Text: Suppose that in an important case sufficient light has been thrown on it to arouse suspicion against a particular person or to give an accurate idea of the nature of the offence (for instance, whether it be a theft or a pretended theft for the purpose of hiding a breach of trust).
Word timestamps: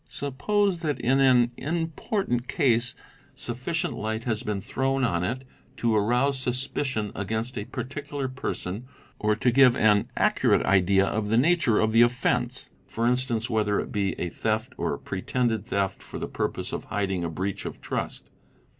Suppose 0.09 0.79
that 0.79 0.99
in 0.99 1.19
an 1.19 1.51
important 1.57 2.47
case 2.47 2.95
sufficient 3.35 3.93
light 3.93 4.23
has 4.23 4.41
been 4.41 4.59
thrown 4.59 5.03
on 5.03 5.23
it 5.23 5.43
to 5.77 5.95
arouse 5.95 6.39
suspicion 6.39 7.11
against 7.13 7.55
a 7.55 7.65
particular 7.65 8.27
person 8.27 8.87
or 9.19 9.35
to 9.35 9.51
give 9.51 9.75
an 9.75 10.09
accurate 10.17 10.65
idea 10.65 11.05
of 11.05 11.27
the 11.27 11.37
nature 11.37 11.77
of 11.79 11.91
the 11.91 12.01
offence 12.01 12.71
(for 12.87 13.05
instance, 13.05 13.47
whether 13.47 13.79
it 13.79 13.91
be 13.91 14.19
a 14.19 14.29
theft 14.31 14.73
or 14.75 14.95
a 14.95 14.99
pretended 14.99 15.67
theft 15.67 16.01
for 16.01 16.17
the 16.17 16.27
purpose 16.27 16.73
of 16.73 16.85
hiding 16.85 17.23
a 17.23 17.29
breach 17.29 17.63
of 17.67 17.79
trust). 17.79 18.31